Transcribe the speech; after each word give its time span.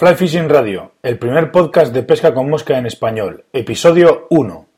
Fly 0.00 0.14
Fishing 0.14 0.48
Radio, 0.48 0.92
el 1.02 1.18
primer 1.18 1.52
podcast 1.52 1.92
de 1.92 2.02
pesca 2.02 2.32
con 2.32 2.48
mosca 2.48 2.78
en 2.78 2.86
español, 2.86 3.44
episodio 3.52 4.28
1. 4.30 4.69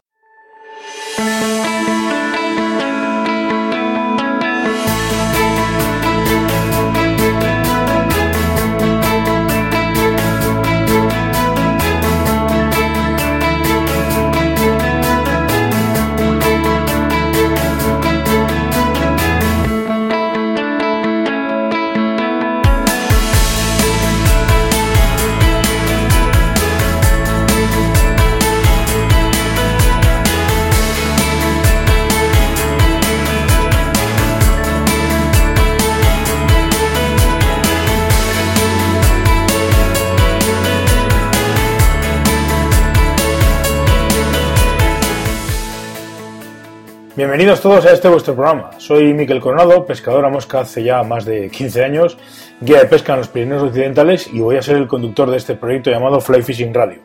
Bienvenidos 47.23 47.61
todos 47.61 47.87
a 47.87 47.93
este 47.93 48.09
vuestro 48.09 48.35
programa. 48.35 48.71
Soy 48.79 49.15
Miquel 49.15 49.39
Coronado, 49.39 49.87
pescador 49.87 50.25
a 50.25 50.29
mosca 50.29 50.59
hace 50.59 50.83
ya 50.83 51.05
más 51.05 51.25
de 51.25 51.48
15 51.51 51.85
años, 51.85 52.19
guía 52.61 52.81
de 52.81 52.87
pesca 52.87 53.12
en 53.12 53.21
los 53.21 53.29
Pirineos 53.29 53.62
Occidentales 53.62 54.29
y 54.33 54.41
voy 54.41 54.57
a 54.57 54.62
ser 54.62 54.75
el 54.75 54.89
conductor 54.89 55.31
de 55.31 55.37
este 55.37 55.55
proyecto 55.55 55.89
llamado 55.89 56.21
Fly 56.21 56.43
Fishing 56.43 56.75
Radio. 56.75 56.98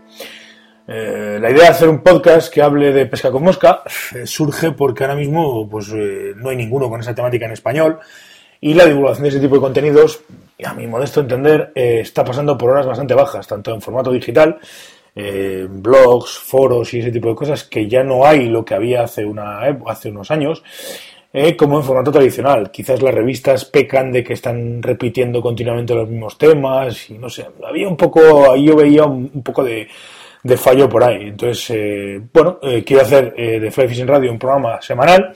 Eh, 0.87 1.37
la 1.39 1.51
idea 1.51 1.65
de 1.65 1.67
hacer 1.67 1.87
un 1.87 1.99
podcast 1.99 2.51
que 2.51 2.63
hable 2.63 2.93
de 2.93 3.05
pesca 3.05 3.29
con 3.29 3.43
mosca 3.43 3.83
eh, 4.15 4.25
surge 4.25 4.71
porque 4.71 5.03
ahora 5.03 5.15
mismo 5.15 5.69
pues, 5.69 5.89
eh, 5.93 6.33
no 6.35 6.49
hay 6.49 6.55
ninguno 6.55 6.89
con 6.89 6.99
esa 6.99 7.13
temática 7.13 7.45
en 7.45 7.51
español 7.51 7.99
y 8.59 8.73
la 8.73 8.87
divulgación 8.87 9.21
de 9.21 9.29
ese 9.29 9.39
tipo 9.39 9.53
de 9.53 9.61
contenidos, 9.61 10.21
a 10.65 10.73
mi 10.73 10.87
modesto 10.87 11.19
entender, 11.19 11.71
está 11.75 12.25
pasando 12.25 12.57
por 12.57 12.71
horas 12.71 12.87
bastante 12.87 13.13
bajas, 13.13 13.45
tanto 13.45 13.71
en 13.71 13.83
formato 13.83 14.11
digital 14.11 14.57
eh, 15.19 15.65
blogs, 15.67 16.37
foros 16.37 16.93
y 16.93 16.99
ese 16.99 17.11
tipo 17.11 17.29
de 17.29 17.33
cosas 17.33 17.63
que 17.63 17.87
ya 17.87 18.03
no 18.03 18.23
hay 18.23 18.49
lo 18.49 18.63
que 18.63 18.75
había 18.75 19.01
hace, 19.01 19.25
hace 19.87 20.09
unos 20.09 20.29
años, 20.29 20.63
eh, 21.33 21.55
como 21.57 21.77
en 21.77 21.83
formato 21.83 22.11
tradicional. 22.11 22.69
Quizás 22.69 23.01
las 23.01 23.15
revistas 23.15 23.65
pecan 23.65 24.11
de 24.11 24.23
que 24.23 24.33
están 24.33 24.79
repitiendo 24.83 25.41
continuamente 25.41 25.95
los 25.95 26.07
mismos 26.07 26.37
temas 26.37 27.09
y 27.09 27.17
no 27.17 27.31
sé, 27.31 27.47
había 27.67 27.87
un 27.87 27.97
poco, 27.97 28.51
ahí 28.51 28.65
yo 28.65 28.75
veía 28.75 29.05
un, 29.05 29.41
poco 29.41 29.63
de, 29.63 29.87
fallo 30.55 30.87
por 30.87 31.03
ahí. 31.03 31.29
Entonces, 31.29 31.71
eh, 31.71 32.21
bueno, 32.31 32.59
quiero 32.85 33.01
hacer 33.01 33.33
de 33.33 33.71
Fly 33.71 33.87
Fishing 33.87 34.07
Radio 34.07 34.31
un 34.31 34.37
programa 34.37 34.79
semanal 34.83 35.33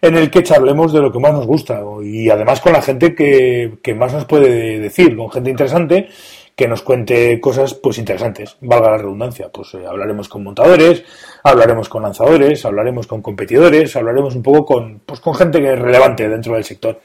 en 0.00 0.16
el 0.16 0.30
que 0.32 0.42
charlemos 0.42 0.92
de 0.92 1.00
lo 1.00 1.12
que 1.12 1.20
más 1.20 1.32
nos 1.32 1.46
gusta 1.46 1.80
y 2.02 2.28
además 2.28 2.60
con 2.60 2.72
la 2.72 2.82
gente 2.82 3.14
que 3.14 3.94
más 3.94 4.12
nos 4.12 4.24
puede 4.24 4.80
decir, 4.80 5.16
con 5.16 5.30
gente 5.30 5.50
interesante 5.50 6.08
que 6.54 6.68
nos 6.68 6.82
cuente 6.82 7.40
cosas 7.40 7.74
pues 7.74 7.98
interesantes, 7.98 8.56
valga 8.60 8.90
la 8.90 8.98
redundancia. 8.98 9.48
Pues 9.50 9.74
eh, 9.74 9.86
hablaremos 9.88 10.28
con 10.28 10.44
montadores, 10.44 11.02
hablaremos 11.42 11.88
con 11.88 12.02
lanzadores, 12.02 12.64
hablaremos 12.64 13.06
con 13.06 13.22
competidores, 13.22 13.96
hablaremos 13.96 14.34
un 14.34 14.42
poco 14.42 14.66
con, 14.66 15.00
pues, 15.00 15.20
con 15.20 15.34
gente 15.34 15.60
que 15.60 15.72
es 15.72 15.78
relevante 15.78 16.28
dentro 16.28 16.54
del 16.54 16.64
sector. 16.64 17.00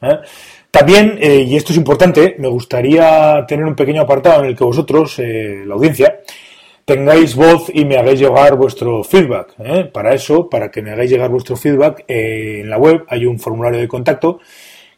¿eh? 0.00 0.18
También, 0.70 1.18
eh, 1.20 1.44
y 1.46 1.56
esto 1.56 1.72
es 1.72 1.78
importante, 1.78 2.36
me 2.38 2.48
gustaría 2.48 3.44
tener 3.46 3.66
un 3.66 3.76
pequeño 3.76 4.02
apartado 4.02 4.40
en 4.42 4.48
el 4.48 4.56
que 4.56 4.64
vosotros, 4.64 5.18
la 5.18 5.74
audiencia, 5.74 6.20
tengáis 6.86 7.36
voz 7.36 7.70
y 7.74 7.84
me 7.84 7.98
hagáis 7.98 8.20
llegar 8.20 8.56
vuestro 8.56 9.04
feedback. 9.04 9.54
Para 9.92 10.14
eso, 10.14 10.48
para 10.48 10.70
que 10.70 10.80
me 10.80 10.92
hagáis 10.92 11.10
llegar 11.10 11.28
vuestro 11.28 11.56
feedback, 11.56 12.04
en 12.08 12.70
la 12.70 12.78
web 12.78 13.04
hay 13.08 13.26
un 13.26 13.38
formulario 13.38 13.80
de 13.80 13.88
contacto 13.88 14.40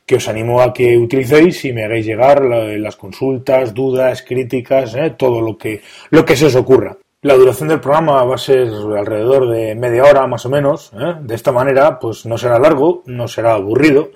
que 0.06 0.16
os 0.16 0.28
animo 0.28 0.60
a 0.60 0.72
que 0.72 0.96
utilicéis 0.98 1.64
y 1.64 1.72
me 1.72 1.84
hagáis 1.84 2.06
llegar 2.06 2.42
las 2.44 2.96
consultas, 2.96 3.72
dudas, 3.72 4.22
críticas, 4.22 4.94
¿eh? 4.94 5.14
todo 5.16 5.40
lo 5.40 5.56
que, 5.56 5.80
lo 6.10 6.24
que 6.24 6.36
se 6.36 6.46
os 6.46 6.54
ocurra. 6.54 6.96
La 7.22 7.34
duración 7.34 7.70
del 7.70 7.80
programa 7.80 8.22
va 8.24 8.34
a 8.34 8.38
ser 8.38 8.68
alrededor 8.68 9.48
de 9.48 9.74
media 9.74 10.04
hora 10.04 10.26
más 10.26 10.44
o 10.44 10.50
menos. 10.50 10.92
¿eh? 10.92 11.14
De 11.22 11.34
esta 11.34 11.52
manera, 11.52 11.98
pues 11.98 12.26
no 12.26 12.36
será 12.36 12.58
largo, 12.58 13.02
no 13.06 13.26
será 13.28 13.54
aburrido 13.54 14.10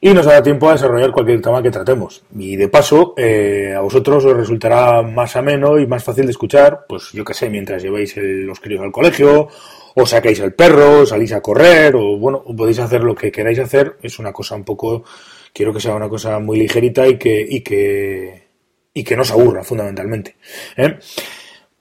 y 0.00 0.12
nos 0.14 0.26
dará 0.26 0.42
tiempo 0.42 0.68
a 0.68 0.72
desarrollar 0.72 1.12
cualquier 1.12 1.40
tema 1.42 1.62
que 1.62 1.70
tratemos. 1.70 2.22
Y 2.36 2.56
de 2.56 2.68
paso, 2.68 3.14
eh, 3.16 3.74
a 3.76 3.80
vosotros 3.80 4.24
os 4.24 4.36
resultará 4.36 5.02
más 5.02 5.36
ameno 5.36 5.78
y 5.78 5.86
más 5.86 6.02
fácil 6.02 6.24
de 6.24 6.32
escuchar, 6.32 6.86
pues 6.88 7.12
yo 7.12 7.24
qué 7.24 7.34
sé, 7.34 7.50
mientras 7.50 7.82
lleváis 7.82 8.16
los 8.16 8.58
críos 8.58 8.82
al 8.82 8.90
colegio 8.90 9.48
o 9.94 10.06
sacáis 10.06 10.38
el 10.40 10.54
perro, 10.54 11.04
salís 11.06 11.32
a 11.32 11.40
correr, 11.40 11.94
o 11.96 12.16
bueno, 12.18 12.42
podéis 12.56 12.78
hacer 12.78 13.02
lo 13.02 13.14
que 13.14 13.30
queráis 13.30 13.58
hacer. 13.58 13.96
Es 14.02 14.18
una 14.18 14.32
cosa 14.32 14.54
un 14.54 14.64
poco, 14.64 15.04
quiero 15.52 15.72
que 15.72 15.80
sea 15.80 15.94
una 15.94 16.08
cosa 16.08 16.38
muy 16.38 16.58
ligerita 16.58 17.06
y 17.06 17.18
que, 17.18 17.44
y 17.48 17.60
que, 17.60 18.48
y 18.94 19.04
que 19.04 19.16
no 19.16 19.22
os 19.22 19.30
aburra, 19.30 19.64
fundamentalmente. 19.64 20.36
¿eh? 20.76 20.98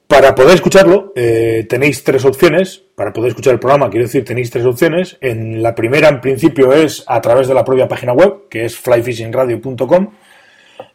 Para 0.10 0.34
poder 0.34 0.56
escucharlo, 0.56 1.14
eh, 1.16 1.68
tenéis 1.70 2.04
tres 2.04 2.26
opciones. 2.26 2.82
Para 2.96 3.14
poder 3.14 3.30
escuchar 3.30 3.54
el 3.54 3.60
programa, 3.60 3.92
quiero 3.92 4.08
decir, 4.08 4.26
tenéis 4.26 4.50
tres 4.50 4.66
opciones. 4.66 5.18
En 5.22 5.62
la 5.62 5.76
primera, 5.76 6.10
en 6.10 6.20
principio, 6.20 6.74
es 6.74 7.04
a 7.06 7.22
través 7.22 7.48
de 7.48 7.54
la 7.54 7.64
propia 7.64 7.88
página 7.88 8.14
web, 8.14 8.50
que 8.50 8.66
es 8.66 8.76
flyfishingradio.com. 8.76 10.10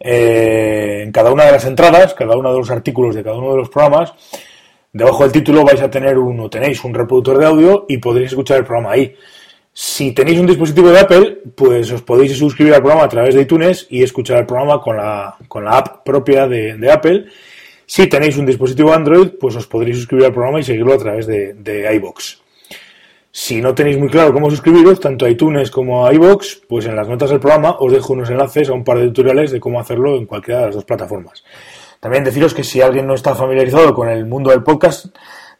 Eh, 0.00 1.02
en 1.04 1.12
cada 1.12 1.32
una 1.32 1.44
de 1.44 1.52
las 1.52 1.64
entradas, 1.64 2.14
cada 2.14 2.36
uno 2.36 2.52
de 2.52 2.58
los 2.58 2.70
artículos 2.70 3.14
de 3.14 3.22
cada 3.22 3.36
uno 3.36 3.52
de 3.52 3.58
los 3.58 3.68
programas, 3.68 4.12
Debajo 4.94 5.24
del 5.24 5.32
título 5.32 5.64
vais 5.64 5.82
a 5.82 5.90
tener 5.90 6.16
uno, 6.16 6.48
tenéis 6.48 6.84
un 6.84 6.94
reproductor 6.94 7.36
de 7.36 7.46
audio 7.46 7.84
y 7.88 7.98
podréis 7.98 8.30
escuchar 8.30 8.58
el 8.58 8.64
programa 8.64 8.92
ahí. 8.92 9.12
Si 9.72 10.12
tenéis 10.12 10.38
un 10.38 10.46
dispositivo 10.46 10.88
de 10.88 11.00
Apple, 11.00 11.38
pues 11.56 11.90
os 11.90 12.02
podéis 12.02 12.38
suscribir 12.38 12.74
al 12.74 12.80
programa 12.80 13.06
a 13.06 13.08
través 13.08 13.34
de 13.34 13.42
iTunes 13.42 13.88
y 13.90 14.04
escuchar 14.04 14.38
el 14.38 14.46
programa 14.46 14.80
con 14.80 14.96
la, 14.96 15.34
con 15.48 15.64
la 15.64 15.78
app 15.78 16.04
propia 16.04 16.46
de, 16.46 16.88
Apple. 16.92 17.24
Si 17.84 18.06
tenéis 18.06 18.36
un 18.36 18.46
dispositivo 18.46 18.92
Android, 18.92 19.30
pues 19.30 19.56
os 19.56 19.66
podréis 19.66 19.96
suscribir 19.96 20.26
al 20.26 20.32
programa 20.32 20.60
y 20.60 20.62
seguirlo 20.62 20.94
a 20.94 20.98
través 20.98 21.26
de, 21.26 21.54
de 21.54 21.92
iBox. 21.96 22.40
Si 23.32 23.60
no 23.60 23.74
tenéis 23.74 23.98
muy 23.98 24.08
claro 24.08 24.32
cómo 24.32 24.48
suscribiros, 24.48 25.00
tanto 25.00 25.26
a 25.26 25.28
iTunes 25.28 25.72
como 25.72 26.06
a 26.06 26.14
iBox, 26.14 26.62
pues 26.68 26.86
en 26.86 26.94
las 26.94 27.08
notas 27.08 27.30
del 27.30 27.40
programa 27.40 27.78
os 27.80 27.92
dejo 27.92 28.12
unos 28.12 28.30
enlaces 28.30 28.68
a 28.68 28.74
un 28.74 28.84
par 28.84 29.00
de 29.00 29.06
tutoriales 29.08 29.50
de 29.50 29.58
cómo 29.58 29.80
hacerlo 29.80 30.16
en 30.16 30.26
cualquiera 30.26 30.60
de 30.60 30.66
las 30.66 30.76
dos 30.76 30.84
plataformas. 30.84 31.42
También 32.04 32.22
deciros 32.22 32.52
que 32.52 32.64
si 32.64 32.82
alguien 32.82 33.06
no 33.06 33.14
está 33.14 33.34
familiarizado 33.34 33.94
con 33.94 34.10
el 34.10 34.26
mundo 34.26 34.50
del 34.50 34.62
podcast, 34.62 35.06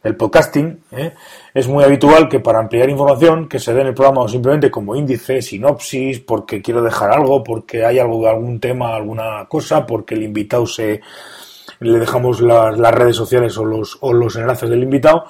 del 0.03 0.15
podcasting, 0.15 0.79
¿eh? 0.91 1.15
es 1.55 1.67
muy 1.67 1.83
habitual 1.83 2.29
que 2.29 2.39
para 2.39 2.59
ampliar 2.59 2.87
información 2.87 3.49
que 3.49 3.57
se 3.57 3.73
dé 3.73 3.81
en 3.81 3.87
el 3.87 3.93
programa 3.95 4.21
o 4.21 4.27
simplemente 4.27 4.69
como 4.69 4.95
índice, 4.95 5.41
sinopsis, 5.41 6.19
porque 6.19 6.61
quiero 6.61 6.83
dejar 6.83 7.09
algo, 7.09 7.43
porque 7.43 7.83
hay 7.83 7.97
algo, 7.97 8.29
algún 8.29 8.59
tema, 8.59 8.95
alguna 8.95 9.47
cosa, 9.49 9.87
porque 9.87 10.13
el 10.13 10.21
invitado 10.21 10.67
se 10.67 11.01
le 11.79 11.97
dejamos 11.97 12.41
las, 12.41 12.77
redes 12.77 13.15
sociales 13.15 13.57
o 13.57 13.65
los, 13.65 13.97
o 14.01 14.13
los 14.13 14.35
enlaces 14.35 14.69
del 14.69 14.83
invitado, 14.83 15.25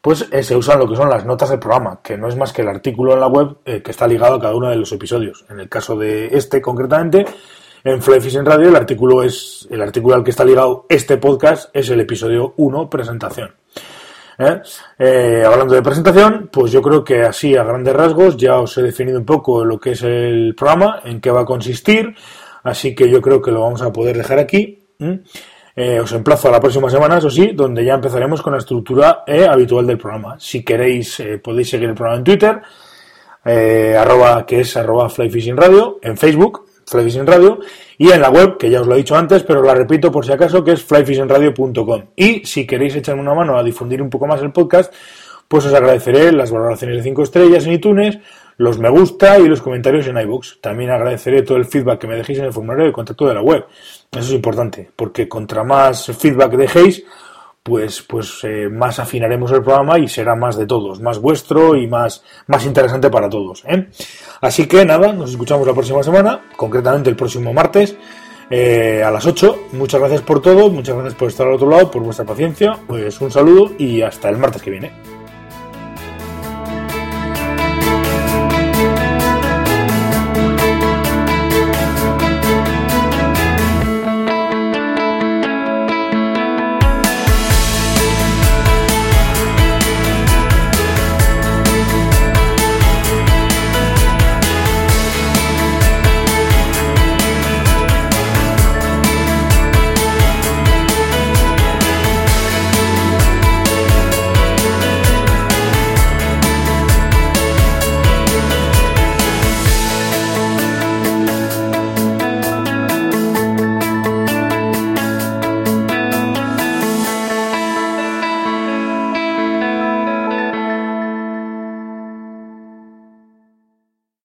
pues 0.00 0.28
eh, 0.30 0.44
se 0.44 0.54
usan 0.54 0.78
lo 0.78 0.88
que 0.88 0.94
son 0.94 1.10
las 1.10 1.24
notas 1.26 1.50
del 1.50 1.58
programa, 1.58 1.98
que 2.00 2.16
no 2.16 2.28
es 2.28 2.36
más 2.36 2.52
que 2.52 2.62
el 2.62 2.68
artículo 2.68 3.14
en 3.14 3.18
la 3.18 3.26
web 3.26 3.56
eh, 3.64 3.82
que 3.82 3.90
está 3.90 4.06
ligado 4.06 4.36
a 4.36 4.40
cada 4.40 4.54
uno 4.54 4.68
de 4.68 4.76
los 4.76 4.92
episodios. 4.92 5.44
En 5.50 5.58
el 5.58 5.68
caso 5.68 5.96
de 5.96 6.28
este 6.28 6.62
concretamente, 6.62 7.26
en 7.84 8.02
Fly 8.02 8.20
Fishing 8.20 8.44
Radio. 8.44 8.68
El 8.68 8.76
artículo 8.76 9.22
es 9.22 9.66
el 9.70 9.82
artículo 9.82 10.14
al 10.14 10.24
que 10.24 10.30
está 10.30 10.44
ligado 10.44 10.86
este 10.88 11.16
podcast 11.16 11.70
es 11.74 11.88
el 11.90 12.00
episodio 12.00 12.54
1, 12.56 12.90
presentación. 12.90 13.54
¿Eh? 14.38 14.62
Eh, 14.98 15.42
hablando 15.44 15.74
de 15.74 15.82
presentación, 15.82 16.48
pues 16.50 16.72
yo 16.72 16.80
creo 16.80 17.04
que 17.04 17.22
así 17.22 17.56
a 17.56 17.64
grandes 17.64 17.94
rasgos 17.94 18.36
ya 18.38 18.58
os 18.58 18.76
he 18.78 18.82
definido 18.82 19.18
un 19.18 19.26
poco 19.26 19.64
lo 19.64 19.78
que 19.78 19.92
es 19.92 20.02
el 20.02 20.54
programa, 20.56 21.00
en 21.04 21.20
qué 21.20 21.30
va 21.30 21.42
a 21.42 21.44
consistir, 21.44 22.14
así 22.62 22.94
que 22.94 23.10
yo 23.10 23.20
creo 23.20 23.42
que 23.42 23.50
lo 23.50 23.60
vamos 23.60 23.82
a 23.82 23.92
poder 23.92 24.16
dejar 24.16 24.38
aquí. 24.38 24.82
Eh, 25.76 26.00
os 26.00 26.12
emplazo 26.12 26.48
a 26.48 26.52
la 26.52 26.60
próxima 26.60 26.88
semana, 26.88 27.18
eso 27.18 27.28
sí, 27.28 27.52
donde 27.54 27.84
ya 27.84 27.94
empezaremos 27.94 28.40
con 28.40 28.54
la 28.54 28.58
estructura 28.58 29.24
habitual 29.26 29.86
del 29.86 29.98
programa. 29.98 30.36
Si 30.38 30.64
queréis, 30.64 31.22
podéis 31.42 31.68
seguir 31.68 31.90
el 31.90 31.94
programa 31.94 32.18
en 32.18 32.24
Twitter, 32.24 32.62
arroba, 33.98 34.46
que 34.46 34.60
es 34.60 34.74
arroba 34.76 35.10
Flyfishing 35.10 35.56
Radio, 35.56 35.98
en 36.02 36.16
Facebook, 36.16 36.69
Flyfishing 36.90 37.26
Radio, 37.26 37.60
y 37.96 38.10
en 38.10 38.20
la 38.20 38.30
web, 38.30 38.56
que 38.58 38.68
ya 38.68 38.80
os 38.80 38.86
lo 38.86 38.94
he 38.94 38.98
dicho 38.98 39.16
antes, 39.16 39.44
pero 39.44 39.62
la 39.62 39.74
repito 39.74 40.10
por 40.10 40.26
si 40.26 40.32
acaso, 40.32 40.64
que 40.64 40.72
es 40.72 40.82
flyfishingradio.com. 40.82 42.02
Y 42.16 42.44
si 42.44 42.66
queréis 42.66 42.96
echarme 42.96 43.22
una 43.22 43.34
mano 43.34 43.56
a 43.56 43.62
difundir 43.62 44.02
un 44.02 44.10
poco 44.10 44.26
más 44.26 44.42
el 44.42 44.50
podcast, 44.50 44.92
pues 45.46 45.66
os 45.66 45.74
agradeceré 45.74 46.32
las 46.32 46.50
valoraciones 46.50 46.96
de 46.96 47.02
5 47.02 47.22
estrellas 47.22 47.66
en 47.66 47.72
iTunes, 47.72 48.18
los 48.56 48.78
me 48.78 48.88
gusta 48.88 49.38
y 49.38 49.48
los 49.48 49.62
comentarios 49.62 50.06
en 50.06 50.18
iBooks. 50.18 50.58
También 50.60 50.90
agradeceré 50.90 51.42
todo 51.42 51.58
el 51.58 51.64
feedback 51.64 52.00
que 52.00 52.06
me 52.06 52.16
dejéis 52.16 52.40
en 52.40 52.44
el 52.46 52.52
formulario 52.52 52.86
de 52.86 52.92
contacto 52.92 53.26
de 53.26 53.34
la 53.34 53.42
web. 53.42 53.64
Eso 54.10 54.20
es 54.20 54.32
importante, 54.32 54.90
porque 54.94 55.28
contra 55.28 55.64
más 55.64 56.06
feedback 56.06 56.52
dejéis, 56.52 57.04
pues, 57.62 58.02
pues 58.02 58.40
eh, 58.44 58.68
más 58.68 58.98
afinaremos 58.98 59.52
el 59.52 59.62
programa 59.62 59.98
y 59.98 60.08
será 60.08 60.34
más 60.34 60.56
de 60.56 60.66
todos, 60.66 61.00
más 61.00 61.18
vuestro 61.18 61.76
y 61.76 61.86
más, 61.86 62.22
más 62.46 62.64
interesante 62.64 63.10
para 63.10 63.28
todos. 63.28 63.64
¿eh? 63.66 63.88
Así 64.40 64.66
que 64.66 64.84
nada, 64.84 65.12
nos 65.12 65.30
escuchamos 65.30 65.66
la 65.66 65.74
próxima 65.74 66.02
semana, 66.02 66.40
concretamente 66.56 67.10
el 67.10 67.16
próximo 67.16 67.52
martes, 67.52 67.96
eh, 68.48 69.02
a 69.04 69.10
las 69.10 69.26
8. 69.26 69.68
Muchas 69.72 70.00
gracias 70.00 70.22
por 70.22 70.40
todo, 70.40 70.70
muchas 70.70 70.94
gracias 70.94 71.14
por 71.14 71.28
estar 71.28 71.46
al 71.46 71.54
otro 71.54 71.68
lado, 71.68 71.90
por 71.90 72.02
vuestra 72.02 72.24
paciencia. 72.24 72.78
Pues 72.86 73.20
un 73.20 73.30
saludo 73.30 73.72
y 73.78 74.02
hasta 74.02 74.28
el 74.28 74.38
martes 74.38 74.62
que 74.62 74.70
viene. 74.70 75.19